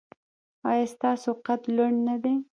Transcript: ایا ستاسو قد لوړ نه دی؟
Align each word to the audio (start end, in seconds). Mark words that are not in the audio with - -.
ایا 0.69 0.85
ستاسو 0.93 1.29
قد 1.45 1.61
لوړ 1.75 1.91
نه 2.07 2.15
دی؟ 2.23 2.33